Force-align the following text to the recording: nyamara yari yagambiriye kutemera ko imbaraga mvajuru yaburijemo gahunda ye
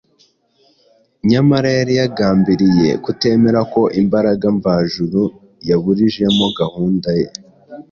nyamara 1.29 1.69
yari 1.77 1.93
yagambiriye 2.01 2.89
kutemera 3.03 3.59
ko 3.73 3.81
imbaraga 4.01 4.45
mvajuru 4.57 5.21
yaburijemo 5.69 6.45
gahunda 6.59 7.09
ye 7.19 7.27